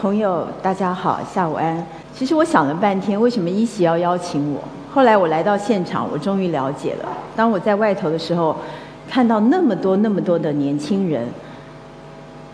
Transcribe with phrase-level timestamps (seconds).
[0.00, 1.84] 朋友，大家好，下午安。
[2.14, 4.60] 其实我想了半天，为什么一席要邀请我？
[4.94, 7.08] 后来我来到现场，我终于了解了。
[7.34, 8.54] 当我在外头的时候，
[9.10, 11.26] 看到那么多那么多的年轻人，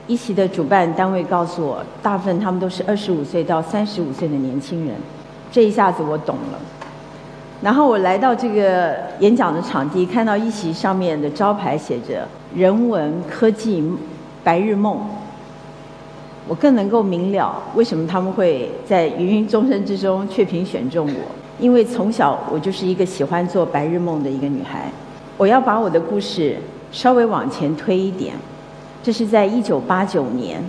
[0.07, 4.97] 一席的主办单位告诉我，大部分他们都是二十五岁到三十五岁的年轻人。
[5.53, 6.59] 这一下子我懂了。
[7.61, 12.27] 然后我来到这个演讲的场地，看到一席上面的招牌写着
[12.57, 13.87] “人文科技
[14.43, 14.99] 白日梦”，
[16.47, 21.21] 我更能够明了为什么他们会在芸芸众生之中却凭选中我。
[21.59, 24.91] 因为从小我就是一个喜欢做白日梦的一个女孩。
[25.37, 26.57] 我要把我的故事
[26.91, 28.35] 稍微往前推一点，
[29.03, 30.63] 这是在一九八九年，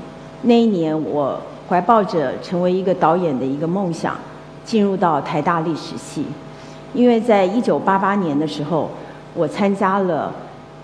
[0.43, 4.15] 那一年我怀抱着成为一个导演的一个梦想，
[4.63, 6.25] 进入到台大历史系。
[6.93, 8.89] 因为在一九八八年的时候，
[9.33, 10.31] 我参加了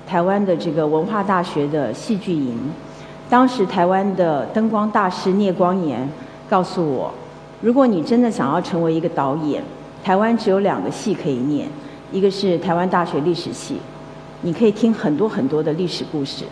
[0.06, 2.58] 台湾的这个文化大学的戏剧营。
[3.32, 6.06] 当时台湾的灯光大师聂光炎
[6.50, 7.10] 告诉我，
[7.62, 9.64] 如果你真的想要成为一个导演，
[10.04, 11.66] 台湾只有两个系可以念，
[12.12, 13.78] 一个是台湾大学历史系，
[14.42, 16.44] 你可以听很多很多的历史故事；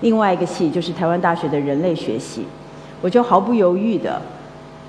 [0.00, 2.44] 另外一个系就是台湾大学的人类学系。
[3.00, 4.20] 我就毫不犹豫的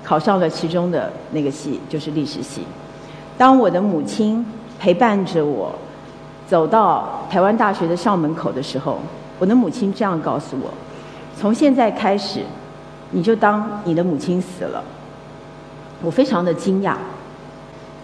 [0.02, 2.62] 考上了其中的那个系，就是历史系。
[3.36, 4.44] 当我的母亲
[4.80, 5.72] 陪伴着我
[6.48, 8.98] 走到台湾大学的校门口的时候，
[9.38, 10.68] 我的母亲这样告诉我
[11.38, 12.40] ：“从现在开始，
[13.12, 14.82] 你就当你的母亲死了。”
[16.02, 16.94] 我非常的惊讶，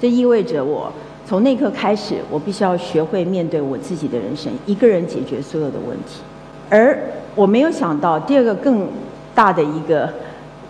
[0.01, 0.93] 这意味着我
[1.27, 6.21] 从那刻开始，我必须要学会面对我自己的人生，一个人解决所有的问题。
[6.71, 6.99] 而
[7.35, 8.87] 我没有想到，第二个更
[9.35, 10.09] 大的一个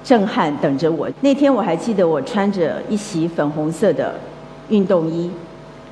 [0.03, 1.09] 震撼等着我。
[1.21, 4.15] 那天我还记得，我穿着一袭粉红色的。
[4.71, 5.31] 运动衣，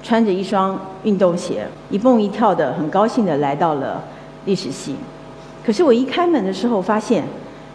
[0.03, 4.03] 穿着一双运动鞋，一蹦一跳的，很高兴的来到了
[4.47, 4.97] 历史系。
[5.65, 7.25] 可是我一开门的时候，发现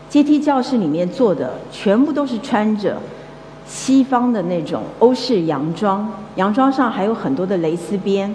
[0.10, 2.98] 阶梯教室里面坐的全部都是穿着
[3.66, 8.34] 西方的那种欧式洋装，洋装上还有很多的蕾丝边，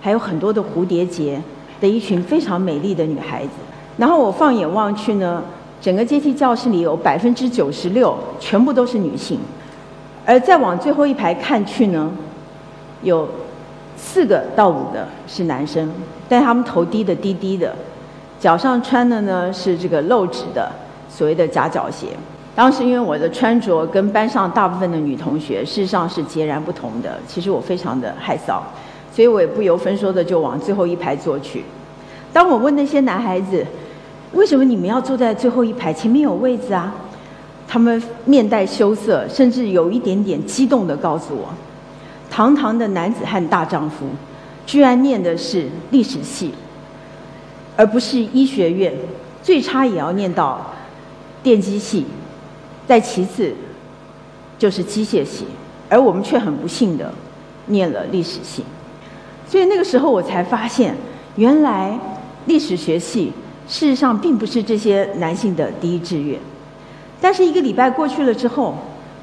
[0.00, 1.40] 还有很多的蝴蝶结
[1.80, 3.50] 的一群非常美丽的女孩子。
[3.96, 5.42] 然后我放眼望去呢，
[5.80, 9.38] 整个阶梯教室里有百分之九十六全部都是女性。
[10.24, 12.10] 而再往最后一排看去呢，
[13.02, 13.28] 有
[13.96, 15.90] 四个到五个是男生，
[16.28, 17.74] 但他们头低的低低的，
[18.40, 20.72] 脚上穿的呢是这个露趾的
[21.08, 22.08] 所谓的夹脚鞋。
[22.56, 28.60] 当时因为我的穿着跟班上大部分的女同学事实上是截然不同的，其实我非常的害臊，
[29.14, 31.62] 所以我也不由分说的就往最后一排坐去。
[32.32, 33.64] 当我问那些男孩子，
[34.32, 35.92] 为什么你们要坐在最后一排？
[35.92, 36.94] 前面有位子啊？
[37.68, 41.48] 他们面带羞涩，甚至有一点点激动的告诉我
[42.28, 44.06] ：“堂堂的男子汉大丈夫，
[44.66, 46.52] 居然念的是历史系，
[47.80, 48.92] 而不是医学院，
[49.42, 50.70] 最差也要念到
[51.42, 52.04] 电机系，
[52.86, 53.54] 再其次
[54.58, 55.46] 就是机械系，
[55.88, 57.10] 而我们却很不幸的
[57.68, 58.62] 念了历史系。
[59.48, 60.94] 所以那个时候我才发现，
[61.36, 61.98] 原来
[62.44, 63.32] 历史学系
[63.66, 66.38] 事实上并不是这些男性的第一志愿。”
[67.18, 68.74] 但是一个礼拜过去了之后，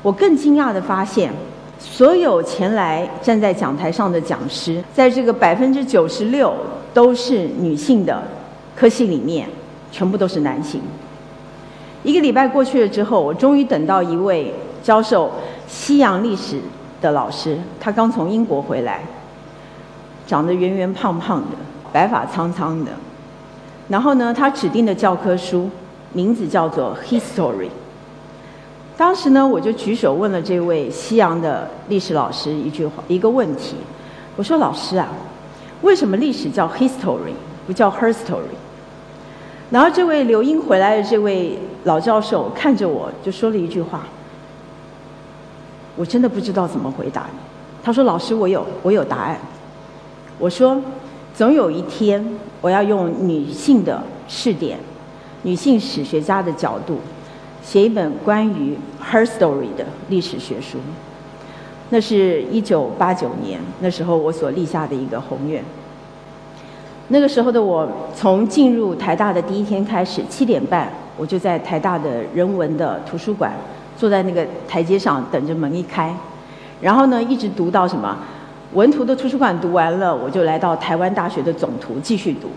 [0.01, 1.31] 我更惊讶的发现，
[1.79, 6.51] 所有前来站在讲台上的讲师，在这个百分之九十六
[6.91, 8.23] 都是女性的
[8.77, 9.49] 科系里面，
[9.91, 10.79] 全部都是男性。
[12.03, 15.31] 一个礼拜过去了之后，我终于等到一位教授
[15.67, 16.59] 西洋历史
[17.01, 19.01] 的老师，他刚从英国回来，
[20.27, 21.57] 长得圆圆胖胖的，
[21.91, 22.91] 白发苍苍的，
[23.87, 25.67] 然后呢，他指定的教科书
[26.13, 27.65] 名字叫做《History》。
[28.95, 33.75] 当时呢，我就举手问了这位西洋的历史老师一句话，一个问题。
[34.35, 35.07] 我说：“老师啊，
[35.81, 37.33] 为什么历史叫 history
[37.65, 38.55] 不叫 her story？”
[39.69, 44.07] 然后这位留英回来的这位老教授看着我就说了一句话，
[45.95, 47.39] 我真的不知道怎么回答你。
[47.83, 49.37] 他说：“老师，我有我有答案。”
[50.39, 50.81] 我说
[51.33, 52.23] ：“总有一天，
[52.61, 54.77] 我要用女性的视点，
[55.43, 56.99] 女性史学家的角度。”
[57.63, 58.77] 写一本关于
[59.11, 60.77] her story 的历史学书，
[61.89, 65.61] 那是一九八九年那时候我所立下的一个宏愿。
[67.09, 73.53] 那个时候的我，从进入台大的第一天开始，七点半我就在台大的人文的图书馆，
[73.97, 76.13] 坐在那个台阶上等着门一开，
[76.81, 78.17] 然后呢，一直读到什么
[78.73, 82.49] 文图的图书馆读完了，我就来到台湾大学的总图继续读。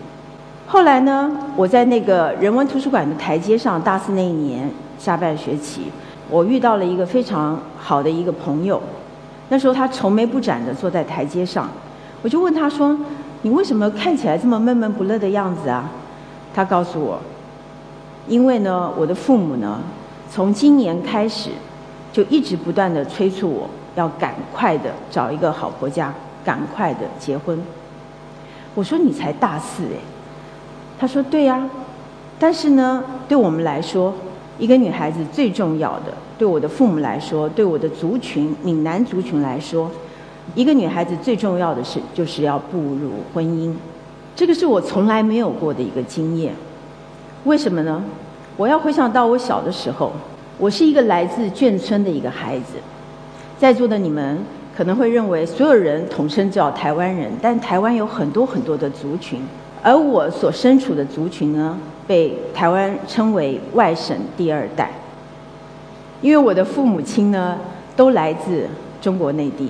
[0.67, 4.69] 后来呢，我在那个人文图书馆的台阶上，大四那一年。
[4.97, 5.81] 下半学期，
[6.29, 8.79] 我遇到了一个非常好的一个朋友。
[9.49, 11.67] 那时候他愁眉不展的坐在台阶上，
[12.21, 12.95] 我就问他说
[13.43, 15.89] ：“你为什么看起来这么闷闷不乐的样子啊？”
[16.53, 17.19] 他告诉我
[18.27, 19.79] ：“因为呢，我的父母呢，
[20.29, 21.49] 从今年开始，
[22.11, 27.57] 就一直不断的催促我要赶快的找一个好婆家，赶快的结婚。
[28.75, 29.99] 我说你才大四哎，
[30.99, 31.69] 他说对呀，
[32.37, 34.13] 但是呢，对我们来说，
[34.57, 39.89] 一个女孩子最重要的，对我的父母来说，对我的族群闽南族群来说，
[40.55, 43.73] 一个女孩子最重要的是就是要步入婚姻，
[44.35, 46.53] 这个是我从来没有过的一个经验。
[47.45, 48.03] 为什么呢？
[48.57, 50.11] 我要回想到我小的时候，
[50.57, 52.75] 我是一个来自眷村的一个孩子，
[53.57, 54.39] 在座的你们。
[54.73, 59.41] 可能会认为所有人统称叫台湾人，但台湾有很多很多的族群，
[59.83, 61.77] 而我所身处的族群呢，
[62.07, 64.89] 被台湾称为外省第二代，
[66.21, 67.59] 因为我的父母亲呢
[67.97, 68.65] 都来自
[69.01, 69.69] 中国内地，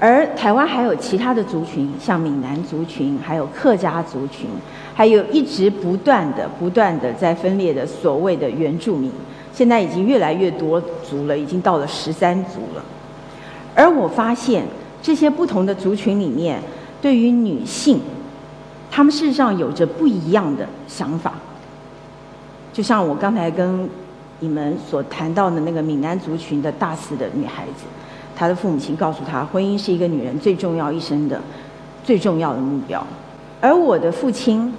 [0.00, 4.48] 而台湾还有其他的族群，像闽南族群，还有客家族群，
[4.94, 9.12] 还有一直不断的、不断的在分裂的所谓的原住民，
[9.52, 12.82] 现在已经越来越多族了，已经到了十三族了。
[13.74, 14.64] 而我发现，
[15.02, 16.62] 这些不同的族群里面，
[17.02, 18.00] 对于女性，
[18.90, 21.34] 她们事实上有着不一样的想法。
[22.72, 23.86] 就像我刚才跟
[24.38, 27.84] 你们所谈到的那个闽南族群的大四的女孩子，
[28.40, 31.38] 他的父母亲告诉他，婚姻是一个女人最重要一生的
[32.02, 33.06] 最重要的目标。
[33.60, 34.72] 而我的父亲，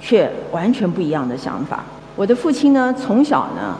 [0.00, 1.84] 却完全不一样的想法。
[2.16, 3.76] 我的父亲呢，从小呢，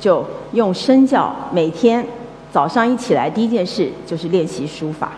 [0.00, 2.04] 就用身教，每天。
[2.50, 5.12] 早上一起来，第一件事就是练习书法。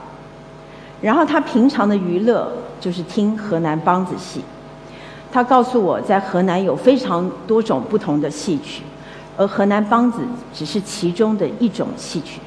[1.01, 4.43] 然后他平常的娱乐就是听河南梆子戏。
[5.33, 8.83] 他告诉我在河南有非常多种不同的戏曲，
[9.39, 10.19] 而河南梆子
[10.53, 12.41] 只是其中的一种戏曲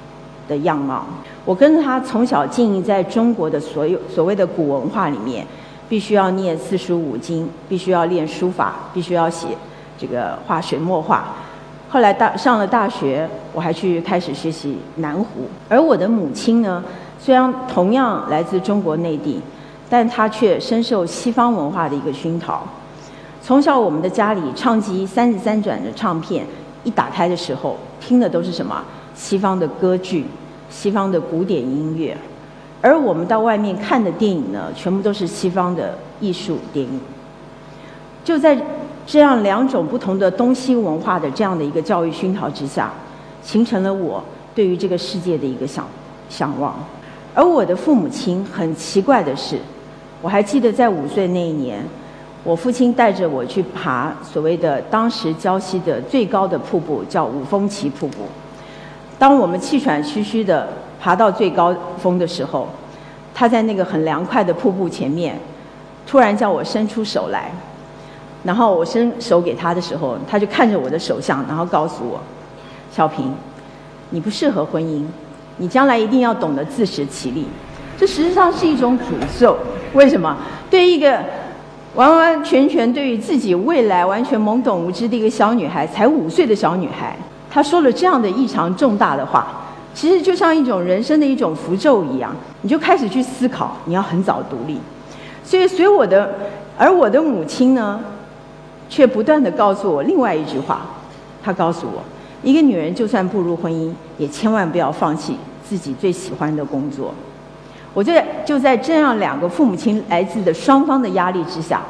[0.47, 1.05] 的样貌。
[1.43, 5.45] 我跟着他从小浸淫在中国的所有所谓的古文化里面，
[5.89, 9.47] 必须要念四书五经，必须要练书法，必须要写
[9.97, 11.25] 这个画水墨画。
[11.89, 15.49] 后来大上了大学，我还去开始学习南湖。
[15.67, 16.81] 而我的母亲呢，
[17.19, 19.41] 虽然同样来自中国内地，
[19.89, 22.63] 但她却深受西方文化的一个熏陶。
[23.41, 26.45] 从小我们的家里唱机三十三转的唱片
[26.83, 28.81] 一打开的时候，听的都是什么？
[29.15, 30.25] 西方的歌剧，
[30.69, 32.15] 西方的古典音乐。
[32.81, 36.99] 而我们到外面看的电影呢，全部都是西方的艺术电影。
[38.23, 38.57] 就在。
[39.03, 42.93] 这样两种不同的东西文化的这样的一个教育熏陶之下，
[43.41, 44.23] 形成了我
[44.53, 45.85] 对于这个世界的一个向
[46.29, 46.75] 向往。
[47.33, 49.57] 而我的父母亲很奇怪的是，
[50.21, 51.83] 我还记得在五岁那一年，
[52.43, 58.19] 我父亲带着我去爬所谓的当时礁溪的最高的瀑布，叫五峰旗瀑布。
[59.21, 60.67] 当我们气喘吁吁的
[60.99, 62.67] 爬到最高峰的时候，
[63.35, 65.37] 他在那个很凉快的瀑布前面，
[66.07, 67.51] 突然叫我伸出手来。
[68.43, 72.19] 然后我伸手给他的时候，他就看着我的手相，然后告诉我
[72.91, 73.31] ：“小平，
[74.09, 75.05] 你不适合婚姻，
[75.57, 77.45] 你将来一定要懂得自食其力。”
[77.99, 79.55] 这实际上是一种诅咒。
[79.93, 80.35] 为什么？
[80.67, 81.23] 对一个
[81.93, 87.15] 完完全全对于自己未来完全懵懂无知的一个小女孩，才五岁的小女孩，
[87.51, 89.45] 他说了这样的异常重大的话，
[89.93, 94.79] 其实就像一种人生的一种符咒一样，你就开始去思考，你要很早独立。
[95.43, 96.33] 所以，随我的，
[96.77, 97.99] 而我的母亲呢？
[98.89, 100.81] 却不断的告诉我另外一句话，
[101.41, 102.03] 她告诉我，
[102.43, 107.13] 一个女人就算步入婚姻，也千万不要放弃自己最喜欢的工作。
[107.93, 108.11] 我就
[108.45, 111.81] 就在这样两个父母亲来自的双方的压力之下，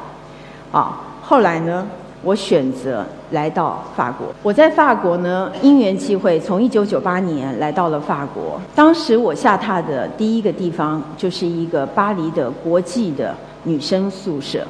[0.70, 1.84] 啊，后来呢，
[2.22, 4.28] 我选择来到法国。
[4.42, 8.60] 我在法国呢，因缘际会，从一九九八年来到了法国。
[8.74, 14.66] 当时我下榻的第一个地方就是一个巴黎的国际的女生宿舍，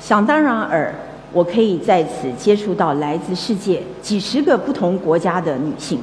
[0.00, 0.94] 想当然尔。
[1.32, 5.98] 我可以在此接触到来自世界几十个不同国家的女性。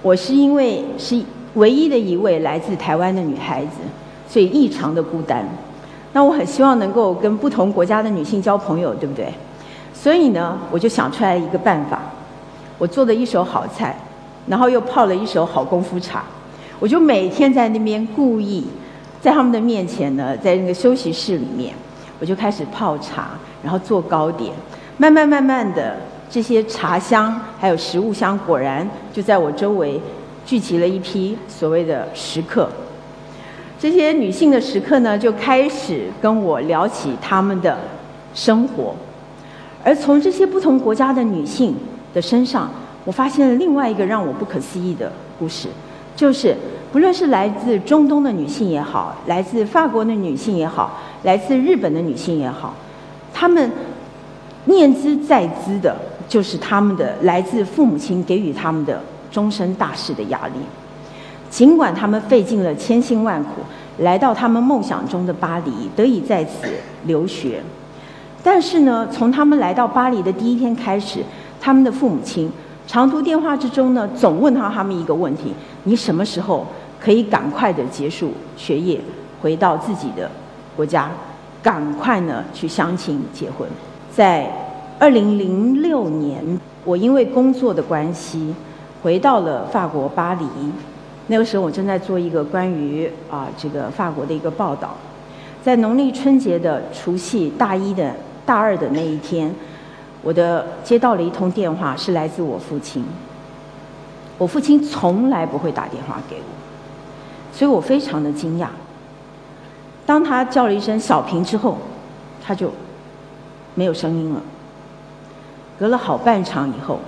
[0.00, 1.20] 我是因为是
[1.54, 3.72] 唯一的一位来自台湾的女孩子，
[4.26, 5.46] 所以异常的孤单。
[6.14, 9.28] 那我很希望能够跟不同国家的女性交朋友，对不对？
[10.04, 11.98] 所以呢，我就想出来一个办法。
[12.76, 13.96] 我做了一手好菜，
[14.46, 16.22] 然后又泡了一手好功夫茶。
[16.78, 18.66] 我就每天在那边故意
[19.22, 21.74] 在他们的面前呢，在那个休息室里面，
[22.20, 23.30] 我就开始泡茶。
[23.62, 24.52] 然后做糕点，
[24.98, 25.96] 慢慢慢慢的，
[26.28, 29.98] 这些茶香还有食物香，果然就在我周围
[30.44, 32.68] 聚集了一批所谓的食客。
[33.78, 37.78] 这些女性的食客呢，就开始跟我聊起他们的
[38.34, 38.94] 生活。
[39.84, 41.76] 而从这些不同国家的女性
[42.14, 42.70] 的身上，
[43.04, 45.68] 我发现了另外一个让我不可思议的故事，
[46.16, 46.56] 就是
[46.90, 52.74] 不论是来自中东的女性也好，来自法国的女性也好，来自日本的女性也好。
[53.32, 53.70] 她们
[54.64, 55.94] 念兹在兹的
[56.26, 58.98] 就是他们的来自父母亲给予他们的
[59.30, 60.54] 终身大事的压力。
[61.50, 63.50] 尽管他们费尽了千辛万苦，
[63.98, 66.68] 来到他们梦想中的巴黎，得以在此
[67.04, 67.62] 留学，
[68.44, 71.20] 但是呢，从他们来到巴黎的第一天开始，
[71.58, 72.52] 他们的父母亲
[72.86, 76.66] 长途电话之中呢，总问到他们一个问题：你什么时候
[77.00, 79.00] 可以赶快的结束学业，
[79.40, 80.30] 回到自己的
[80.76, 81.10] 国家，
[81.62, 83.66] 赶快呢去相亲结婚？
[84.12, 84.46] 在
[84.98, 88.54] 二零零六年，我因为工作的关系，
[89.02, 90.44] 回到了法国巴黎。
[91.28, 94.94] 那个时候我正在做一个关于啊这个法国的一个报道，
[95.62, 99.54] 在农历春节的除夕大一的大二的那一天，
[100.22, 103.04] 我的接到了一通电话，是来自我父亲。
[104.38, 108.68] 我父亲从来不会打电话给我，所以我非常的惊讶。
[110.04, 111.78] 当他叫了一声“小平”之后，
[112.44, 112.72] 他就
[113.74, 114.40] 没有声音了。
[115.78, 117.00] 隔了好半场以后，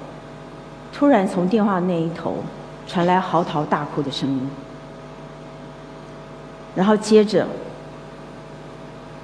[0.92, 2.36] 突然从电话那一头。
[2.88, 4.48] 传来嚎啕大哭的声音，
[6.76, 7.44] 然后接着，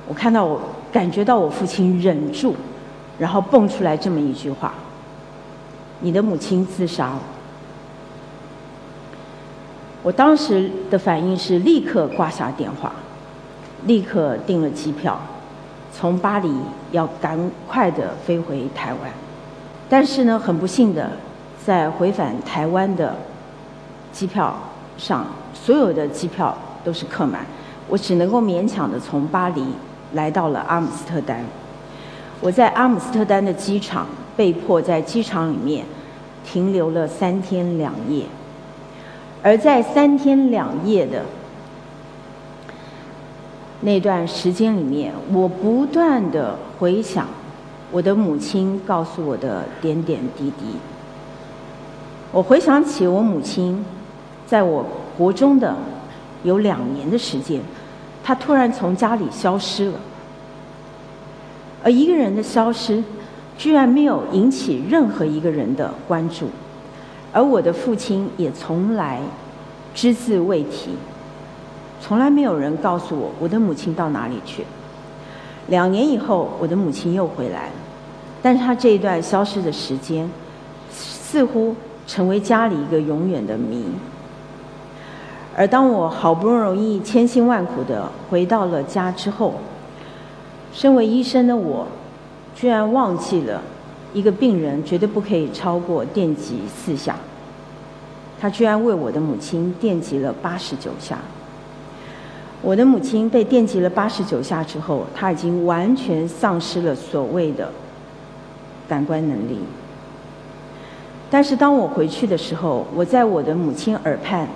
[0.08, 0.60] 我看到我
[0.92, 2.54] 感觉到我父亲忍住，
[3.18, 4.74] 然后蹦出来这么一句话
[6.00, 7.20] ：“你的母亲自杀了。”
[10.04, 12.92] 我当时的反应是立刻挂下电话，
[13.86, 15.18] 立刻订了机票，
[15.92, 16.52] 从巴黎
[16.90, 19.10] 要赶快的飞回台湾。
[19.88, 21.10] 但是呢，很不幸的，
[21.64, 23.16] 在回返台湾的。
[24.12, 24.54] 机票
[24.98, 27.46] 上所有的机票都是客满，
[27.88, 29.64] 我只能够勉强的从巴黎
[30.14, 31.44] 来到了阿姆斯特丹。
[32.40, 35.84] 我在阿姆斯特丹的机场被迫在机场里面
[36.44, 38.24] 停留了三天两夜，
[39.42, 41.24] 而在三天两夜的
[43.80, 47.26] 那段时间里面，我不断的回想
[47.90, 50.76] 我的母亲告诉我的点点滴滴。
[52.30, 53.84] 我回想起我母亲。
[54.44, 54.84] 在我
[55.16, 55.74] 国中的
[56.42, 57.58] 有两年的时间，
[58.22, 60.00] 他突然从家里消失了。
[61.84, 63.02] 而一个人的消失，
[63.58, 66.48] 居然没有引起任何一个人的关注，
[67.32, 69.20] 而我的父亲也从来
[69.94, 70.94] 只字未提，
[72.00, 74.64] 从来没有人告诉我我的母亲到哪里去。
[75.68, 77.72] 两年以后，我的母亲又回来了，
[78.40, 80.30] 但是她这一段消失的时间，
[80.90, 81.74] 似乎
[82.06, 83.84] 成为家里一个永远的谜。
[85.54, 89.52] 而当我好不容易千辛万苦的回到了家之后，
[90.72, 91.86] 身为医生的我，
[92.54, 93.60] 居然忘记了
[94.14, 97.14] 一个病人绝对不可以超过电击四下。
[98.40, 101.18] 他居然为我的母亲电击了八十九下。
[102.62, 107.70] 我的母亲被电击了八十九下之后，他已经完全丧失了所谓的
[108.88, 109.58] 感官能力。
[111.30, 114.48] 但是当我回去的时候，我在我的母亲耳畔。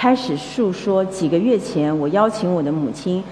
[0.00, 3.22] 开始诉说几个月前我邀请我的母亲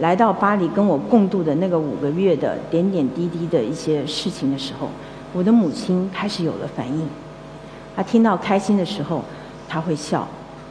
[0.00, 4.88] 来到巴黎跟我共度的那个五个月的点点滴滴的一些事情的时候，
[5.32, 7.06] 我的母亲开始有了反应。
[7.94, 9.22] 她听到开心的时候，
[9.68, 10.26] 她会笑；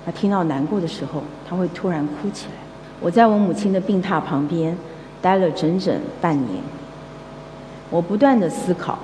[0.05, 2.51] 她听到难过的时候，她会突然哭起来。
[2.99, 4.77] 我在我母亲的病榻旁边
[5.21, 6.61] 待了整整半年，
[7.89, 8.99] 我不断的思考，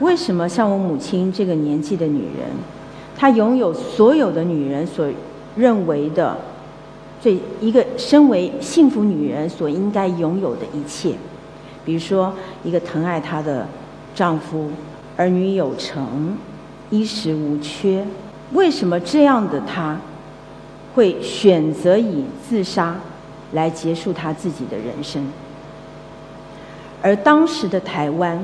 [0.00, 2.50] 为什么像我母亲这个年纪的女人？
[3.16, 5.08] 她拥有所有的女人所
[5.56, 6.36] 认为的
[7.20, 11.14] 最一个身为幸福女人所应该拥有的一切，
[11.84, 13.66] 比如说一个疼爱她的
[14.14, 14.70] 丈夫，
[15.16, 16.36] 儿女有成，
[16.90, 18.04] 衣食无缺。
[18.52, 19.98] 为什么这样的她
[20.94, 22.96] 会选择以自杀
[23.52, 25.24] 来结束她自己的人生？
[27.00, 28.42] 而当时的台湾。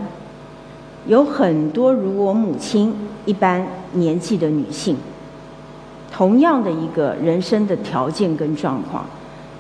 [1.06, 4.96] 有很多如我母亲一般年纪的女性，
[6.12, 9.04] 同样的一个人生的条件跟状况，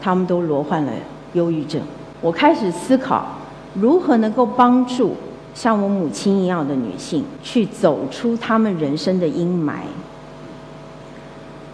[0.00, 0.92] 她们都罹患了
[1.32, 1.80] 忧郁症。
[2.20, 3.26] 我开始思考
[3.74, 5.16] 如何能够帮助
[5.54, 9.76] 像我母亲一样的女性去走出她们人生的阴霾。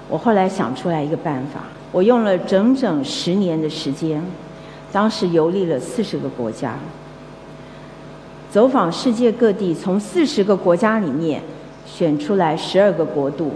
[0.08, 4.22] 我后来想出来一个办法，我用了整整十年的时间，
[4.92, 6.76] 当时游历了四十个国家。
[8.56, 11.42] 走访世界各地，从四十个国家里面
[11.84, 13.52] 选出来十二个国度，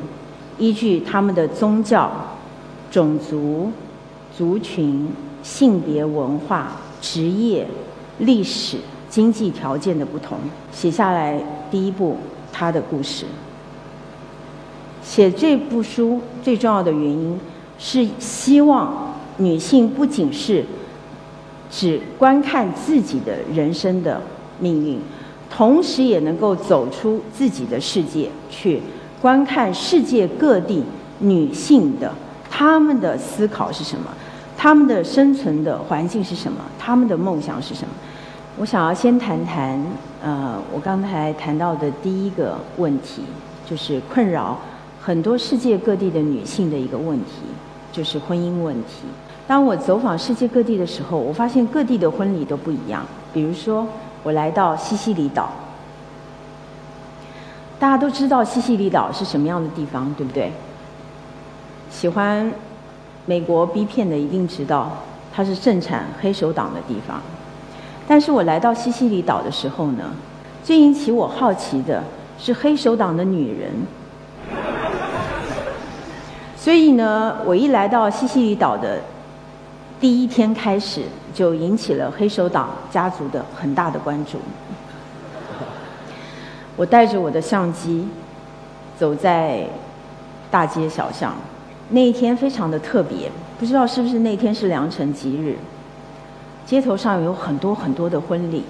[0.58, 2.12] 依据他们的宗教、
[2.90, 3.72] 种族、
[4.36, 5.08] 族群、
[5.42, 7.66] 性别、文化、职业、
[8.18, 8.76] 历史、
[9.08, 10.36] 经济条件的不同，
[10.70, 12.18] 写下来第一部
[12.52, 13.24] 他的故事。
[15.02, 17.40] 写这部书最重要的原因
[17.78, 20.62] 是希望女性不仅是
[21.70, 24.20] 只观看自己的人生的。
[24.60, 25.00] 命运，
[25.50, 28.80] 同时也能够走出自己的世界，去
[29.20, 30.84] 观看世界各地
[31.18, 32.12] 女性的
[32.48, 34.06] 她们的思考是什么，
[34.56, 37.94] 她们的生存的环境是什么，她们的梦想是什么。
[38.58, 39.82] 我想要先谈谈，
[40.22, 43.22] 呃，我刚才谈到的第一个问题，
[43.64, 44.58] 就是困扰
[45.00, 47.42] 很多世界各地的女性的一个问题，
[47.90, 49.06] 就是婚姻问题。
[49.46, 53.06] 当我走访世界各地的时候，我发现各地的婚礼都不一样。
[53.32, 53.86] 比如说，
[54.22, 55.50] 我来到西西里岛，
[57.78, 60.52] 大家都知道西西里岛是什么样的地方，对不对？
[61.90, 62.52] 喜欢
[63.26, 64.90] 美国 B 片的一定知道，
[65.32, 67.20] 它是盛产黑手党的地方。
[68.06, 70.12] 但是我来到西西里岛的时候呢，
[70.62, 72.02] 最引起我好奇的
[72.38, 73.72] 是黑手党的女人。
[76.56, 79.00] 所以呢，我一来到西西里岛的。
[80.00, 81.02] 第一天开始
[81.34, 84.38] 就引起了黑手党家族的很大的关注。
[86.76, 88.08] 我带着我的相机
[88.98, 89.66] 走在
[90.50, 91.34] 大街小巷，
[91.90, 95.56] 那一天非常的特别，不知道是不是那天是良辰吉日。
[96.66, 98.64] 街头上有很多很多的婚礼，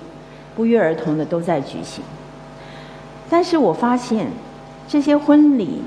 [0.57, 2.03] 不约而同的都在举行。
[3.29, 4.27] 但是我发现
[4.89, 5.83] 这些婚礼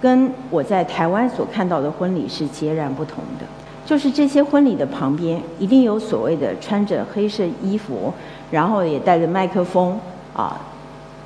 [0.00, 3.46] 跟我在台湾所看到的婚礼是截然不同的。
[3.88, 8.12] 就是这些婚礼的旁边，一定有所谓的穿着黑色衣服，
[8.50, 9.98] 然后也带着麦克风
[10.34, 10.60] 啊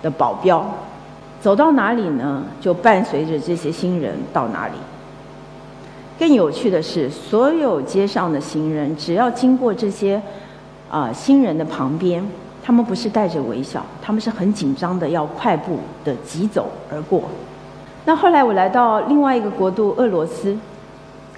[0.01, 0.65] 的保镖，
[1.41, 4.75] 走到哪里呢，就伴随着这些新人到哪里。
[6.17, 10.23] 更有趣的是，所有街上的行人，只要经过这些
[10.89, 12.25] 啊新人的旁边，
[12.63, 17.23] 他们不是带着微笑，他们是很紧张的，要快步的疾走而过。
[18.05, 20.57] 那后来我来到另外一个国度俄罗斯。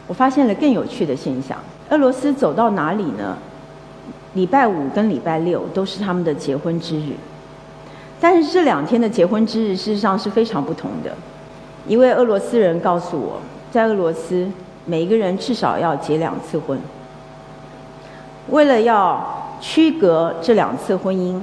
[0.07, 1.57] 我发现了更有趣的现象：
[1.91, 3.37] 俄罗斯走到哪里呢？
[4.35, 7.13] 礼拜五跟礼拜六都是他们的结婚之日。
[8.21, 11.13] 但是这两天的结婚之日事实上是非常不同的。
[11.87, 13.41] 一位俄罗斯人告诉我，
[13.71, 14.47] 在俄罗斯，
[14.87, 16.79] 每一个人至少要结两次婚。
[18.51, 21.39] 为了要区隔这两次婚姻，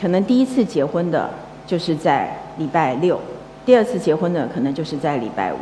[0.00, 1.30] 可能第一次结婚的
[1.66, 3.20] 就是在礼拜六，
[3.64, 5.56] 第二次结婚的可能就是在礼拜五。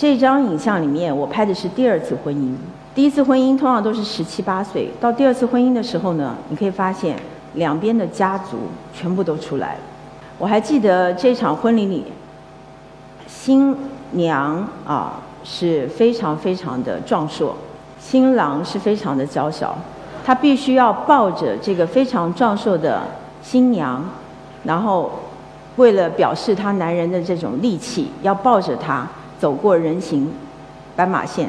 [0.00, 2.54] 这张影像里面，我拍的是第二次婚姻。
[2.94, 7.18] 第一次婚姻通常都是十七八岁，到第二次婚姻的时候呢，你可以发现
[7.56, 8.56] 两边的家族
[8.94, 9.80] 全部都出来了。
[10.38, 12.04] 我还记得这场婚礼里，
[13.26, 13.76] 新
[14.12, 17.54] 娘啊是非常非常的壮硕，
[17.98, 19.76] 新郎是非常的娇小，
[20.24, 23.02] 他必须要抱着这个非常壮硕的
[23.42, 24.02] 新娘，
[24.64, 25.10] 然后
[25.76, 29.06] 为了表示他男人的这种力气，要抱着她。
[29.40, 30.30] 走过人行
[30.94, 31.48] 斑马线，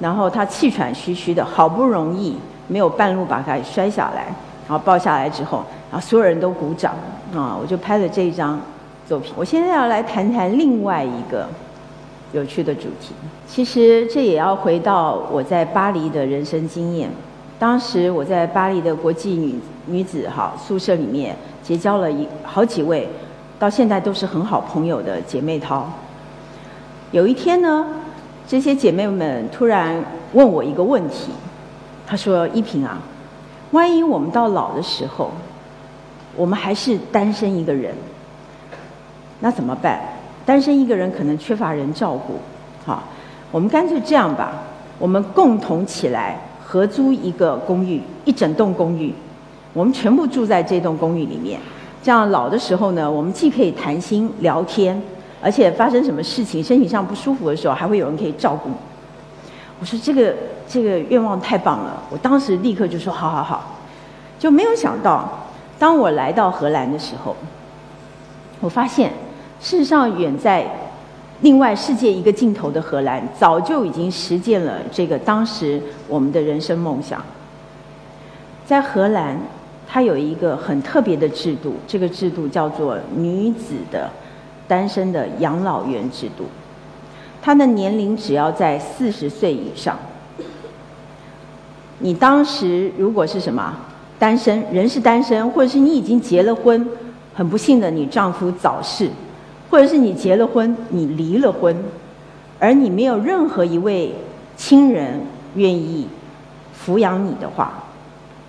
[0.00, 2.34] 然后他气喘吁吁的，好不容易
[2.68, 4.34] 没有半路把他摔下来，
[4.66, 6.94] 然后抱下来之后，然后所有人都鼓掌
[7.34, 7.54] 啊！
[7.60, 8.58] 我就拍了这一张
[9.06, 9.34] 作品。
[9.36, 11.46] 我现在要来谈谈另外一个
[12.32, 13.14] 有趣的主题。
[13.46, 17.10] 其实这也要回到我在巴黎的人生经验。
[17.58, 23.08] 当时我在巴黎的国际女女子哈宿舍里面结交了一好几位，
[23.58, 25.86] 到现在都是很好朋友的姐妹淘。
[27.16, 27.86] 有一天呢，
[28.46, 31.30] 这些姐妹们突然问我一个问题，
[32.06, 32.98] 她说：“依萍啊，
[33.70, 35.30] 万一我们到老的时候，
[36.36, 37.94] 我们还是单身一个人，
[39.40, 39.98] 那怎么办？
[40.44, 42.34] 单身一个人可能缺乏人照顾，
[42.84, 43.04] 好，
[43.50, 44.52] 我们干脆这样吧，
[44.98, 49.10] 我们共同起来合租一个公寓，一整栋公寓，
[49.72, 51.58] 我们全部住在这栋公寓里面，
[52.02, 55.00] 这样老的时候呢，我们既可以谈心聊天。”
[55.42, 58.74] 而且发生什么事情，身体上不舒服的时候，还会有人可以照顾你。
[59.78, 60.34] 我说这个
[60.66, 63.76] 这个愿望太棒了，我当时立刻就说好好好。
[64.38, 65.46] 就没有想到，
[65.78, 67.36] 当我来到荷兰的时候，
[68.60, 69.12] 我发现
[69.60, 70.66] 事实上远在
[71.42, 77.22] 另外世界一个尽头的荷兰，早就已经实践了这个当时我们的人生梦想。
[78.64, 79.38] 在荷兰，
[79.86, 84.10] 它有一个很特别的制度，这个制度叫做女子的。
[84.68, 86.44] 单身的养老院制度，
[87.40, 89.96] 他的年龄只要在四十岁以上。
[91.98, 93.74] 你当时如果是什么
[94.18, 96.86] 单身，人是单身，或者是你已经结了婚，
[97.34, 99.10] 很不幸的你丈夫早逝，
[99.70, 101.74] 或者是你结了婚，你离了婚，
[102.58, 104.14] 而你没有任何一位
[104.56, 105.20] 亲人
[105.54, 106.08] 愿意
[106.84, 107.84] 抚养你的话，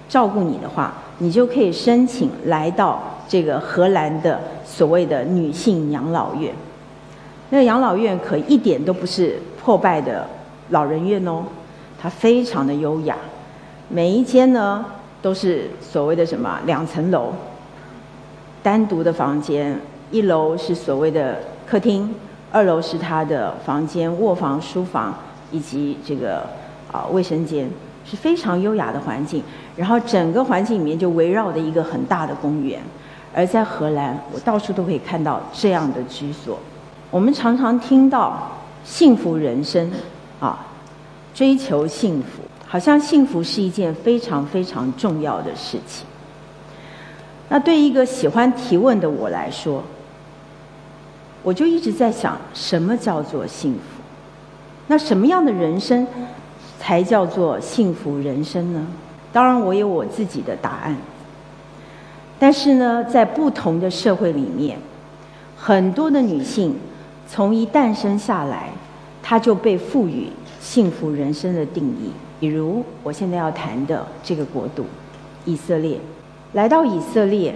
[0.10, 4.40] 照顾你的话，你就可以申请来到这个荷兰的。
[4.68, 6.54] 所谓的女性养老院，
[7.50, 10.28] 那个养老院可一点都不是破败的
[10.70, 11.44] 老人院哦，
[12.00, 13.16] 它非常的优雅，
[13.90, 14.86] 每一间呢
[15.20, 17.34] 都是所谓的什么两层楼，
[18.62, 19.80] 单独的房间，
[20.12, 22.14] 一楼是所谓的客厅，
[22.52, 25.16] 二楼是他的房间、卧房、书房
[25.50, 26.42] 以及这个
[26.92, 27.68] 啊卫生间，
[28.06, 29.42] 是非常优雅的环境。
[29.76, 32.80] 然后整个环境里面就围绕着一个很大的公园。
[33.38, 36.58] 而在荷兰，我到处都可以看到这样的居所。
[37.12, 38.52] 我们常常听到
[38.84, 39.92] 幸福人生，
[40.40, 40.66] 啊，
[41.36, 46.08] 追求幸福，好像幸福是一件非常非常重要的事情。
[47.50, 49.84] 那对一个喜欢提问的我来说，
[51.44, 53.80] 我就一直在想，什么叫做幸福？
[54.88, 56.08] 那什么样的人生
[56.80, 58.88] 才叫做幸福人生呢？
[59.32, 60.98] 当然，我有我自己的答案。
[62.40, 64.78] 但是呢，在不同的社会里面，
[65.58, 66.76] 很多的女性
[67.28, 68.70] 从一诞生下来，
[69.24, 70.28] 她就被赋予
[70.60, 72.12] 幸福人生的定义。
[72.40, 74.86] 比如我现在要谈的这个国度——
[75.46, 76.00] 以色列。
[76.54, 77.54] 来到以色列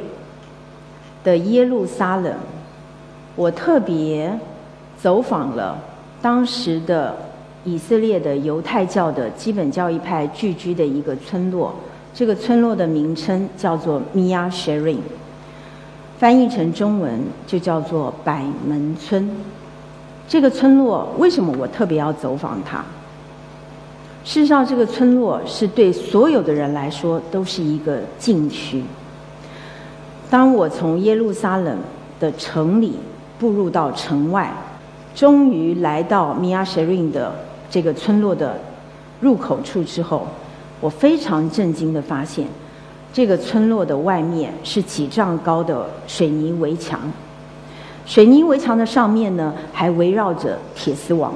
[1.24, 2.34] 的耶路撒冷，
[3.36, 4.38] 我特别
[5.00, 5.78] 走访了
[6.22, 7.16] 当时的
[7.64, 11.74] 以色列的犹太教的基本教义派聚居的一个村落。
[12.14, 14.98] 这个村落的名称叫做 Mia Sharing，
[16.20, 19.30] 翻译成中文就叫做百门村。
[20.28, 22.84] 这个村落为什么我特别要走访它？
[24.24, 28.84] 事实上，这个村落是对所有的人来说都是一个禁区。
[30.30, 31.78] 当我从耶路撒冷
[32.20, 32.98] 的城里
[33.40, 34.54] 步入到城外，
[35.16, 37.34] 终于来到 Mia Sharing 的
[37.70, 38.60] 这个村落的
[39.22, 40.28] 入口处之后。
[40.82, 42.46] 我非常震惊的发现，
[43.14, 47.00] 这个村落的外面是几丈高的水泥围墙，
[48.06, 51.34] 水泥围墙的上面呢还围绕着铁丝网，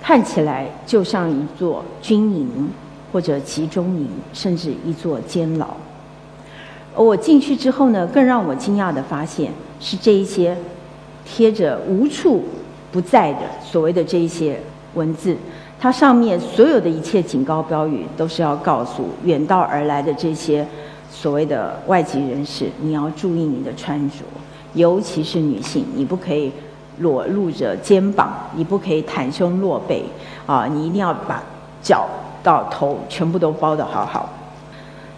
[0.00, 2.70] 看起来就像一座军营
[3.12, 5.66] 或者集中营，甚至一座监牢。
[6.94, 9.50] 而我进去之后呢，更让我惊讶的发现
[9.80, 10.56] 是这一些
[11.24, 12.44] 贴着无处
[12.92, 14.60] 不在的所谓的这一些
[14.94, 15.36] 文字。
[15.78, 20.66] 它上面所有的一切警告标语，都是要告诉远道而来的这些
[21.10, 24.24] 所谓的外籍人士，你要注意你的穿着，
[24.74, 26.50] 尤其是女性，你不可以
[27.00, 30.02] 裸露着肩膀，你不可以袒胸露背，
[30.46, 31.42] 啊，你一定要把
[31.82, 32.06] 脚
[32.42, 34.28] 到头全部都包得好好。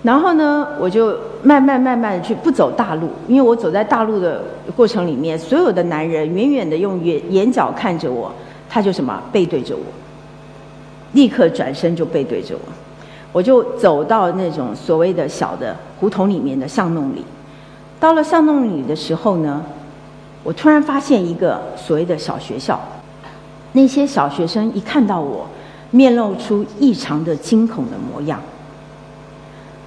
[0.02, 4.42] 然后呢，我就慢慢慢慢的去不走大路，因为我走在大路的
[4.76, 8.32] 过程里面，所有的男人远远的用眼眼角看着我，
[8.68, 9.82] 他就什么背对着我。
[11.12, 12.60] 立刻转身就背对着我，
[13.32, 17.24] 我就走到那种所谓的小的胡同里面的巷弄里。
[17.98, 19.64] 到了巷弄里的时候呢，
[20.44, 22.78] 我突然发现一个所谓的小学校，
[23.72, 25.46] 那些小学生一看到我，
[25.90, 28.40] 面露出异常的惊恐的模样，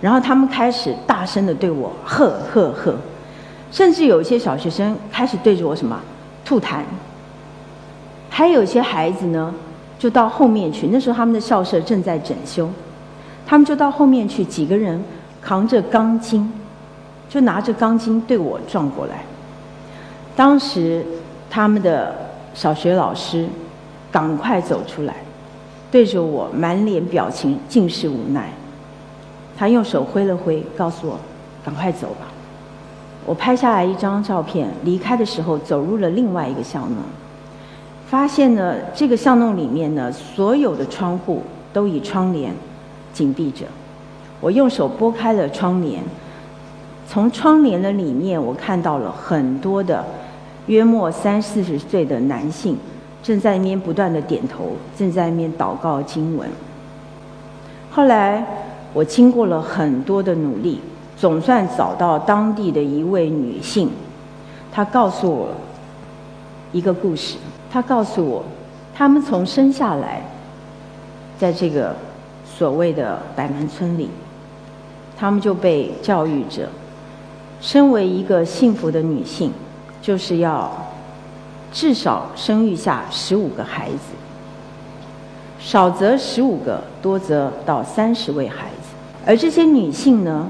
[0.01, 2.95] 然后他们开始大声的对我呵呵呵，
[3.71, 5.99] 甚至有一些小学生开始对着我什么
[6.43, 6.79] 吐痰，
[8.29, 9.53] 还有一些孩子呢。
[10.01, 12.67] 就到后面去，那时候他们的校舍正在整修，
[13.45, 14.99] 他们就到后面去，几个人
[15.39, 16.51] 扛着钢筋，
[17.29, 19.23] 就拿着钢筋对我撞过来。
[20.35, 21.05] 当时
[21.51, 22.15] 他们的
[22.55, 23.45] 小学老师
[24.11, 25.17] 赶快走出来，
[25.91, 28.51] 对着我满脸表情尽是无奈，
[29.55, 31.19] 他用手挥了挥，告诉我
[31.63, 32.25] 赶快走吧。
[33.23, 36.97] 我拍下来一张照片，离开的时候走入了另外一个校门。
[38.11, 42.53] 发现呢，这个巷弄里面呢，所有的窗户都以窗帘
[43.13, 43.65] 紧闭着。
[44.41, 46.03] 我用手拨开了窗帘，
[47.07, 50.05] 从窗帘的里面，我看到了很多的
[50.67, 52.75] 约莫三四十岁的男性，
[53.23, 56.49] 正在那边不断的点头，正在那边祷告经文。
[57.91, 58.45] 后来
[58.91, 60.81] 我经过了很多的努力，
[61.15, 63.89] 总算找到当地的一位女性，
[64.69, 65.47] 她告诉我
[66.73, 67.37] 一个故事。
[67.71, 68.43] 他告诉我，
[68.93, 70.21] 他们从生下来，
[71.39, 71.95] 在这个
[72.45, 74.09] 所谓的百门村里，
[75.17, 76.67] 他们就被教育着，
[77.61, 79.53] 身为一个幸福的女性，
[80.01, 80.69] 就是要
[81.71, 84.13] 至少生育下十五个孩子，
[85.57, 88.89] 少则十五个，多则到三十位孩子。
[89.25, 90.45] 而这些女性呢，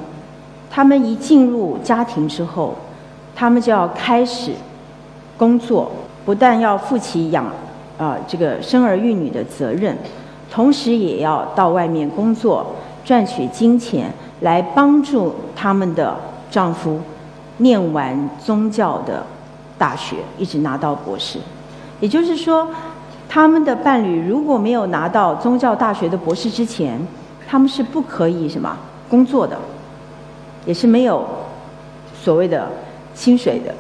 [0.72, 2.74] 她们一进入家庭之后，
[3.36, 4.54] 她们就要开始
[5.38, 5.92] 工作。
[6.26, 7.46] 不但要负起养，
[7.98, 9.98] 啊，这个生儿育女的责任，
[10.52, 16.16] 同时也要到外面工作，赚取金钱，来帮助他们的
[16.50, 17.00] 丈夫
[17.58, 19.24] 念完宗教的
[19.78, 21.40] 大学，一直拿到博士。
[22.00, 22.68] 也就是说，
[23.30, 27.00] 他们的伴侣如果没有拿到宗教大学的博士之前，
[27.48, 28.78] 他们是不可以什么
[29.10, 29.58] 工作的，
[30.66, 31.26] 也是没有
[32.20, 32.68] 所谓的
[33.14, 33.74] 薪水的，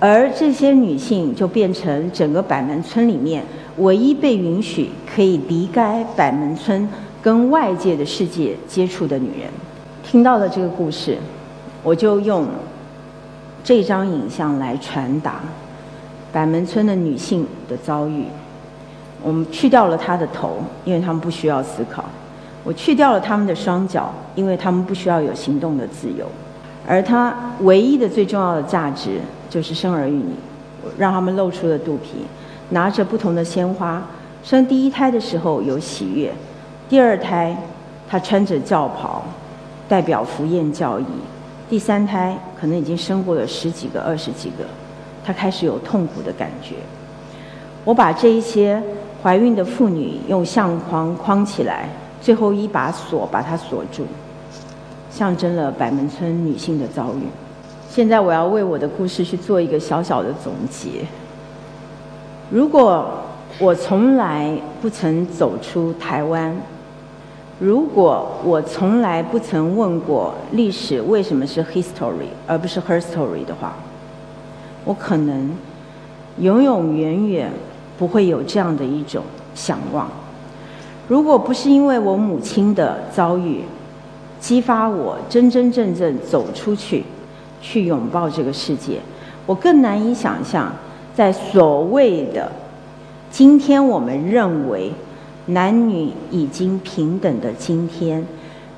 [0.00, 3.42] 而这些女性就变成整个百门村里面
[3.78, 6.88] 唯一被允许可以离开百门村
[7.20, 9.50] 跟外界的世界接触的女人。
[10.04, 11.18] 听到了这个故事，
[11.82, 12.46] 我就用
[13.64, 15.40] 这张影像来传达
[16.32, 18.24] 百门村的女性的遭遇。
[19.20, 22.04] 我们去掉了她的头，因为她们不需要思考；
[22.62, 26.24] 我去掉了她们的双脚，因为她们不需要有行动的自由。
[26.86, 30.32] 而她唯一的最重要的价值就是生儿育女，
[30.96, 32.26] 让他们露出了肚皮，
[32.70, 34.02] 拿着不同的鲜花。
[34.42, 36.32] 生第一胎的时候有喜悦，
[36.88, 37.56] 第二胎
[38.08, 39.22] 她穿着轿袍，
[39.88, 41.04] 代表福宴教义；
[41.68, 44.64] 第三胎可能已经生过了十几个、二十几个，
[45.24, 46.76] 她开始有痛苦的感觉。
[47.84, 48.82] 我把这一些。
[49.20, 51.88] 怀孕的妇女用相框框起来，
[52.22, 54.06] 最后一把锁把它锁住，
[55.10, 57.47] 象征了百门村女性的遭遇。
[57.90, 61.04] 现在我要为我的故事去做一个小小的总结。
[62.50, 63.08] 如果
[63.58, 66.54] 我从来不曾走出台湾，
[67.58, 73.74] 如果我从来不曾问过历史为什么是 history 而不是 her story 的话，
[74.84, 75.50] 我可能
[76.38, 77.50] 永永远远。
[77.98, 79.24] 不会有这样的一种
[79.56, 80.08] 想望。
[81.08, 83.62] 如果不是因为我母亲的遭遇，
[84.38, 87.02] 激发我真真正正走出去，
[87.60, 89.00] 去拥抱这个世界，
[89.46, 90.72] 我更难以想象，
[91.14, 92.50] 在所谓的
[93.30, 94.92] 今天我们认为
[95.46, 98.24] 男女已经平等的今天，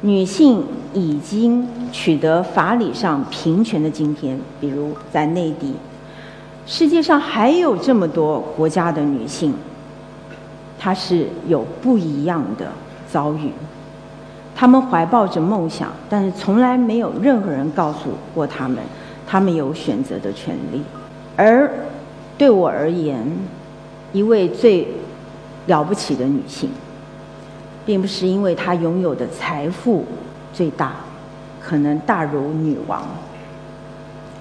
[0.00, 0.64] 女性
[0.94, 5.74] 已经取得法理上平权的今天，比如在内地。
[6.66, 9.52] 世界上还有这么多国家的女性，
[10.78, 12.68] 她是有不一样的
[13.10, 13.50] 遭遇。
[14.60, 18.76] 他们怀抱着梦想，但是从来没有任何人告诉过他们，
[19.26, 20.82] 他们有选择的权利。
[21.34, 21.72] 而
[22.36, 23.26] 对我而言，
[24.12, 24.86] 一位最
[25.64, 26.68] 了不起的女性，
[27.86, 30.04] 并不是因为她拥有的财富
[30.52, 30.92] 最大，
[31.58, 33.02] 可能大如女王，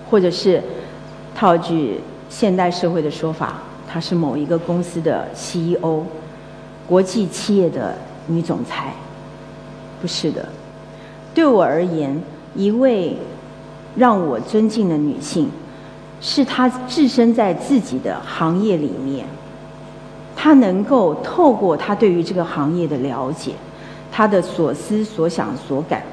[0.10, 0.62] 或者是
[1.34, 2.02] 套句。
[2.28, 3.54] 现代社会的说法，
[3.88, 6.04] 她是某一个公司的 CEO，
[6.86, 7.96] 国际企业的
[8.28, 8.94] 女总裁，
[10.02, 10.48] 不是的。
[11.34, 12.22] 对我而言，
[12.56, 13.16] 一位
[13.96, 15.50] 让我尊敬的女性，
[16.22, 19.26] 是她置身在自己的行业里面，
[20.36, 23.54] 她能够透过她对于这个行业的了解，
[24.12, 26.04] 她的所思所想所感，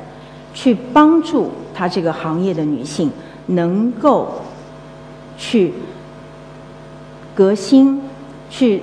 [0.53, 3.11] 去帮助她这个行业的女性，
[3.46, 4.29] 能够
[5.37, 5.72] 去。
[7.35, 8.01] 革新，
[8.49, 8.81] 去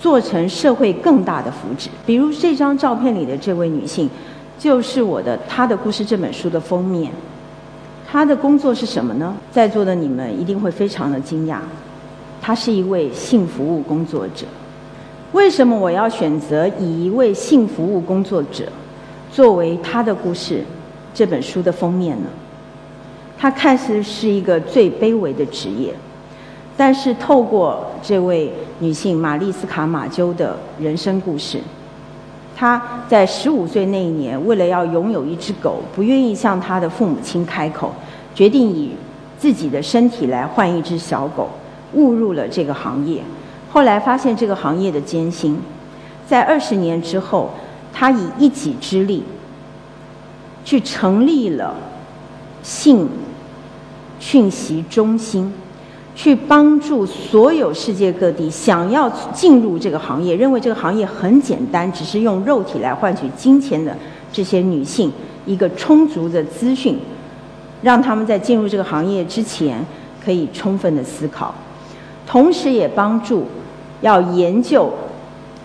[0.00, 1.88] 做成社会更大的福祉。
[2.06, 4.08] 比如这张照片里的这位女性，
[4.58, 7.10] 就是我的《她的故事》这本书的封面。
[8.10, 9.34] 她的工作是什么呢？
[9.50, 11.58] 在座的你们一定会非常的惊讶，
[12.40, 14.46] 她是一位性服务工作者。
[15.32, 18.64] 为什么我要选择以一位性服务工作者
[19.30, 20.54] 作为《她的故事》
[21.12, 22.28] 这本书的封面呢？
[23.36, 25.92] 她看似是一个最卑微的职业。
[26.78, 31.58] 但是透过这位女性玛丽斯卡马鸠的人生故事，
[32.56, 37.92] 她在十五岁那一年，为了要拥有一只狗，不愿意向她的父母亲开口，
[38.32, 38.92] 决定以
[39.36, 41.48] 自己的身体来换一只小狗，
[41.94, 43.20] 误入了这个行业。
[43.72, 45.60] 后来发现这个行业的艰辛，
[46.28, 47.50] 在二十年之后，
[47.92, 49.24] 她以一己之力
[50.64, 51.74] 去成立了
[52.62, 53.08] 性
[54.20, 55.52] 讯息中心。
[56.18, 63.96] 去帮助所有世界各地想要进入这个行业、认为这个行业很简单，只是用肉体来换取金钱的
[64.32, 65.12] 这些女性
[65.46, 66.98] 一个充足的资讯，
[67.82, 69.78] 让他们在进入这个行业之前
[70.22, 71.54] 可以充分的思考，
[72.26, 73.46] 同时也帮助
[74.00, 74.92] 要研究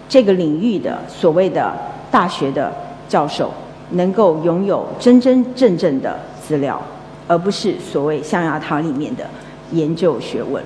[0.08, 1.74] 这个领域的所谓的
[2.12, 2.72] 大学的
[3.10, 3.52] 教授
[3.94, 6.80] 能够拥有真真正正的资料，
[7.28, 9.28] 而不是所谓象牙塔里面的。
[9.74, 10.64] 研究学问，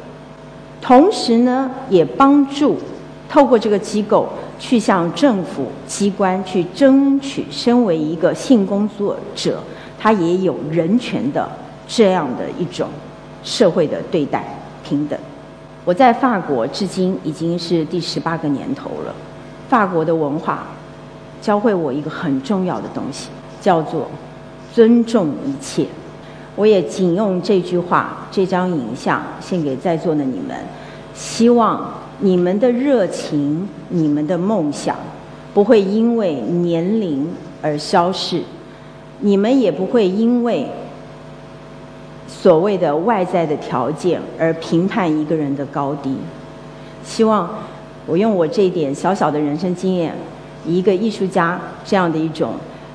[0.82, 2.78] 同时呢，也帮助
[3.28, 4.28] 透过这个机构
[4.60, 9.62] 去向政府机关去争取，身为一个性工作者，
[9.98, 11.50] 他也有人权的
[11.88, 12.88] 这样的一种
[13.44, 14.44] 社会的对待
[14.84, 15.18] 平等。
[15.86, 19.16] 我在法国至今已经是第十八个年头了，
[19.70, 20.68] 法国的文化
[21.42, 23.30] 教会我一个很重要的东西，
[23.62, 24.08] 叫做
[24.74, 25.86] 尊重一切。
[26.58, 30.58] 我也仅用这句话、这张影像献给在座的你们，
[31.14, 34.96] 希望你们的热情、你们的梦想
[35.54, 37.28] 不会因为年龄
[37.62, 38.42] 而消逝，
[39.20, 40.68] 你们也不会因为
[42.28, 46.16] 所谓的外在的条件而评判一个人的高低。
[47.04, 47.48] 希望
[48.08, 50.12] 我用我这点小小的人生经验，
[50.66, 52.54] 一个艺术家这样的一种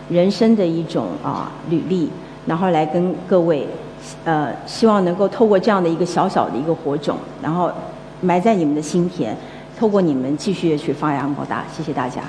[0.09, 2.11] 人生的一种啊履历，
[2.47, 3.67] 然后来跟各位，
[4.25, 7.71] 呃，希望能够透过这样的一个小小的一个火种，然后
[8.21, 9.37] 埋在你们的心田，
[9.79, 11.65] 透过你们继续去发扬光大。
[11.75, 12.23] 谢谢大家。